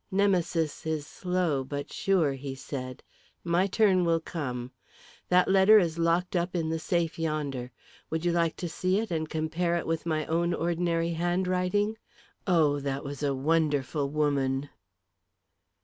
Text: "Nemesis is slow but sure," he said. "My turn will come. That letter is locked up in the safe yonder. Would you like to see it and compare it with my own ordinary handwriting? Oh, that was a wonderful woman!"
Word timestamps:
"Nemesis 0.09 0.83
is 0.87 1.05
slow 1.05 1.63
but 1.63 1.93
sure," 1.93 2.33
he 2.33 2.55
said. 2.55 3.03
"My 3.43 3.67
turn 3.67 4.03
will 4.03 4.19
come. 4.19 4.71
That 5.29 5.47
letter 5.47 5.77
is 5.77 5.99
locked 5.99 6.35
up 6.35 6.55
in 6.55 6.69
the 6.69 6.79
safe 6.79 7.19
yonder. 7.19 7.69
Would 8.09 8.25
you 8.25 8.31
like 8.31 8.55
to 8.55 8.67
see 8.67 8.97
it 8.97 9.11
and 9.11 9.29
compare 9.29 9.75
it 9.75 9.85
with 9.85 10.07
my 10.07 10.25
own 10.25 10.55
ordinary 10.55 11.11
handwriting? 11.11 11.99
Oh, 12.47 12.79
that 12.79 13.03
was 13.03 13.21
a 13.21 13.35
wonderful 13.35 14.09
woman!" 14.09 14.69